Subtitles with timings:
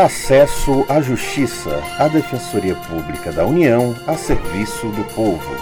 [0.00, 5.54] Acesso à Justiça, a Defensoria Pública da União a serviço do povo.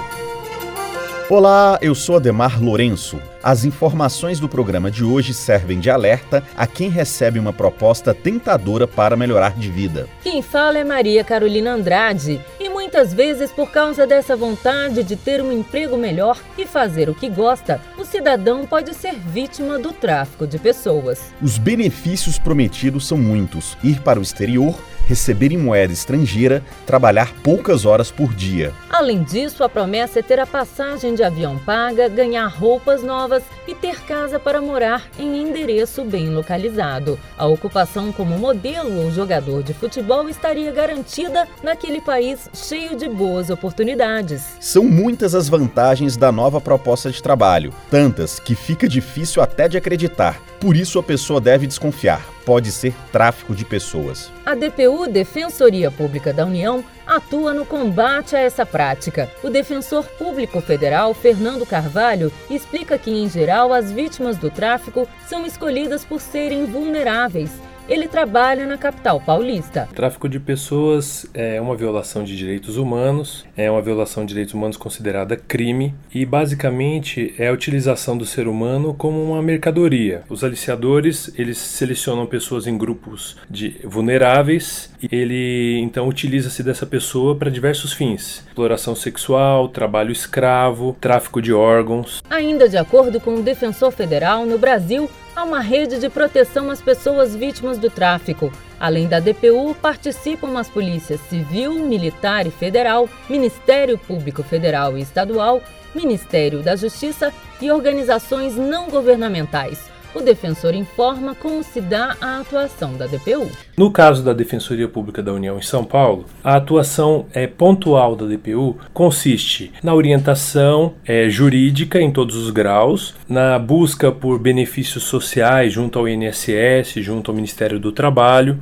[1.28, 3.20] Olá, eu sou Ademar Lourenço.
[3.42, 8.86] As informações do programa de hoje servem de alerta a quem recebe uma proposta tentadora
[8.86, 10.08] para melhorar de vida.
[10.22, 12.40] Quem fala é Maria Carolina Andrade
[12.88, 17.28] muitas vezes, por causa dessa vontade de ter um emprego melhor e fazer o que
[17.28, 21.20] gosta, o cidadão pode ser vítima do tráfico de pessoas.
[21.42, 24.74] Os benefícios prometidos são muitos: ir para o exterior,
[25.08, 28.72] receber em moeda estrangeira, trabalhar poucas horas por dia.
[28.90, 33.74] Além disso, a promessa é ter a passagem de avião paga, ganhar roupas novas e
[33.74, 37.18] ter casa para morar em endereço bem localizado.
[37.38, 43.50] A ocupação como modelo ou jogador de futebol estaria garantida naquele país cheio de boas
[43.50, 44.56] oportunidades.
[44.60, 49.76] São muitas as vantagens da nova proposta de trabalho, tantas que fica difícil até de
[49.76, 50.40] acreditar.
[50.60, 52.26] Por isso a pessoa deve desconfiar.
[52.44, 54.32] Pode ser tráfico de pessoas.
[54.44, 59.30] A DPU, Defensoria Pública da União, atua no combate a essa prática.
[59.42, 65.46] O defensor público federal, Fernando Carvalho, explica que, em geral, as vítimas do tráfico são
[65.46, 67.50] escolhidas por serem vulneráveis
[67.88, 69.88] ele trabalha na capital paulista.
[69.90, 74.54] O tráfico de pessoas é uma violação de direitos humanos, é uma violação de direitos
[74.54, 80.22] humanos considerada crime e basicamente é a utilização do ser humano como uma mercadoria.
[80.28, 87.36] Os aliciadores, eles selecionam pessoas em grupos de vulneráveis e ele então utiliza-se dessa pessoa
[87.36, 92.22] para diversos fins: exploração sexual, trabalho escravo, tráfico de órgãos.
[92.28, 96.82] Ainda de acordo com o defensor federal, no Brasil há uma rede de proteção às
[96.82, 98.52] pessoas vítimas do tráfico.
[98.80, 105.62] Além da DPU, participam as polícias civil, militar e federal, Ministério Público Federal e Estadual,
[105.94, 109.88] Ministério da Justiça e organizações não governamentais.
[110.14, 113.48] O defensor informa como se dá a atuação da DPU.
[113.76, 118.26] No caso da Defensoria Pública da União em São Paulo, a atuação é, pontual da
[118.26, 125.72] DPU consiste na orientação é, jurídica em todos os graus, na busca por benefícios sociais
[125.72, 128.58] junto ao INSS, junto ao Ministério do Trabalho,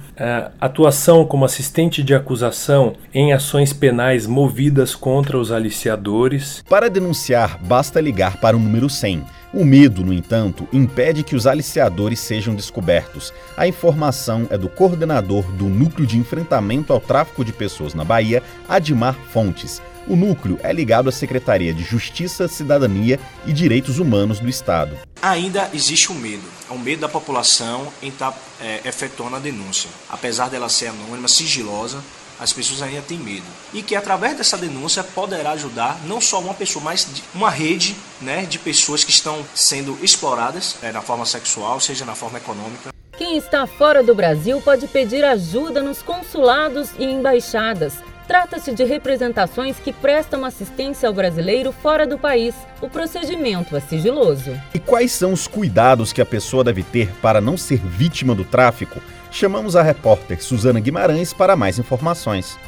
[0.61, 6.63] atuação como assistente de acusação em ações penais movidas contra os aliciadores.
[6.69, 9.25] Para denunciar, basta ligar para o número 100
[9.57, 13.33] o medo, no entanto, impede que os aliciadores sejam descobertos.
[13.57, 18.43] A informação é do coordenador do Núcleo de Enfrentamento ao Tráfico de Pessoas na Bahia,
[18.69, 19.81] Admar Fontes.
[20.07, 24.95] O núcleo é ligado à Secretaria de Justiça, Cidadania e Direitos Humanos do Estado.
[25.23, 29.37] Ainda existe o um medo, é o medo da população em estar tá, é, efetuando
[29.37, 29.89] a denúncia.
[30.07, 32.05] Apesar dela ser anônima, sigilosa,
[32.39, 33.47] as pessoas ainda têm medo.
[33.73, 38.45] E que através dessa denúncia poderá ajudar não só uma pessoa, mas uma rede né,
[38.45, 42.91] de pessoas que estão sendo exploradas é, na forma sexual, seja na forma econômica.
[43.17, 47.95] Quem está fora do Brasil pode pedir ajuda nos consulados e embaixadas.
[48.27, 52.55] Trata-se de representações que prestam assistência ao brasileiro fora do país.
[52.81, 54.51] O procedimento é sigiloso.
[54.75, 58.45] E quais são os cuidados que a pessoa deve ter para não ser vítima do
[58.45, 59.01] tráfico?
[59.31, 62.59] Chamamos a repórter Suzana Guimarães para mais informações.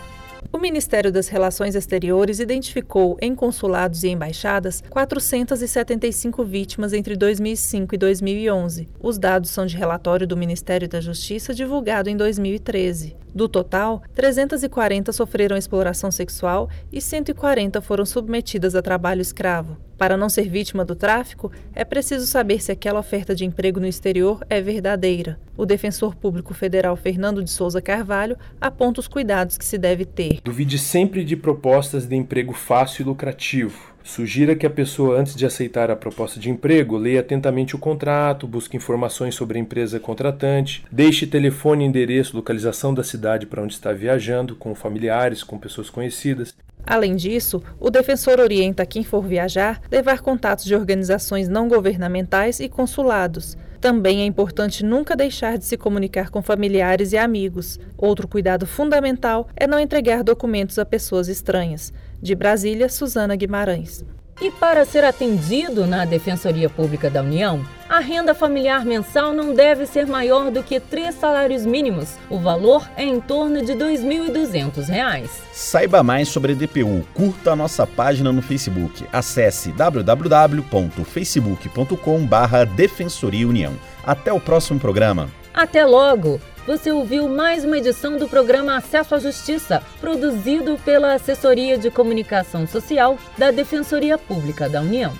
[0.50, 7.98] O Ministério das Relações Exteriores identificou em consulados e embaixadas 475 vítimas entre 2005 e
[7.98, 8.88] 2011.
[8.98, 13.14] Os dados são de relatório do Ministério da Justiça divulgado em 2013.
[13.38, 19.76] Do total, 340 sofreram exploração sexual e 140 foram submetidas a trabalho escravo.
[19.97, 23.87] Para não ser vítima do tráfico, é preciso saber se aquela oferta de emprego no
[23.87, 25.38] exterior é verdadeira.
[25.56, 30.41] O defensor público federal Fernando de Souza Carvalho aponta os cuidados que se deve ter.
[30.43, 33.94] Duvide sempre de propostas de emprego fácil e lucrativo.
[34.08, 38.48] Sugira que a pessoa, antes de aceitar a proposta de emprego, leia atentamente o contrato,
[38.48, 43.92] busque informações sobre a empresa contratante, deixe telefone, endereço, localização da cidade para onde está
[43.92, 46.54] viajando, com familiares, com pessoas conhecidas.
[46.86, 52.68] Além disso, o defensor orienta quem for viajar levar contatos de organizações não governamentais e
[52.68, 53.58] consulados.
[53.78, 57.78] Também é importante nunca deixar de se comunicar com familiares e amigos.
[57.97, 61.92] Outro cuidado fundamental é não entregar documentos a pessoas estranhas.
[62.20, 64.04] De Brasília, Suzana Guimarães.
[64.41, 69.84] E para ser atendido na Defensoria Pública da União, a renda familiar mensal não deve
[69.84, 72.15] ser maior do que três salários mínimos.
[72.30, 75.28] O valor é em torno de R$ 2.200.
[75.53, 77.04] Saiba mais sobre a DPU.
[77.15, 79.04] Curta a nossa página no Facebook.
[79.12, 83.74] Acesse www.facebook.com/barra Defensoria União.
[84.04, 85.28] Até o próximo programa.
[85.53, 86.41] Até logo!
[86.68, 92.66] Você ouviu mais uma edição do programa Acesso à Justiça, produzido pela Assessoria de Comunicação
[92.66, 95.15] Social da Defensoria Pública da União.